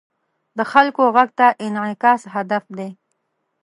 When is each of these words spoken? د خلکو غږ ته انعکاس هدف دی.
د 0.57 0.59
خلکو 0.71 1.03
غږ 1.15 1.29
ته 1.39 1.47
انعکاس 1.65 2.21
هدف 2.35 2.63
دی. 2.77 2.89